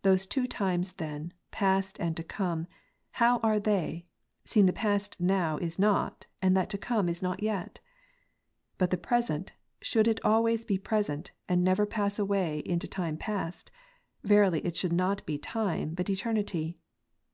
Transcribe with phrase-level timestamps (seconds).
[0.00, 2.66] Those two times then, past and to come,
[3.10, 4.02] how are they,
[4.42, 7.78] seeing the past now, is not, and that to come is not yet?
[8.78, 9.52] But the present,
[9.82, 13.70] should/ it always be present, and never pass into time past,
[14.24, 16.74] verily it should not be time, but eternity.